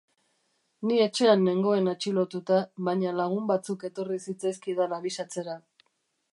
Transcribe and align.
Ni 0.91 0.95
etxean 1.03 1.43
nengoen 1.47 1.91
atxilotuta, 1.91 2.57
baina 2.89 3.13
lagun 3.21 3.45
batzuk 3.53 3.85
etorri 3.93 4.21
zitzaizkidan 4.31 4.97
abisatzera. 5.01 5.59